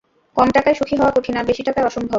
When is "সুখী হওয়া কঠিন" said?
0.75-1.35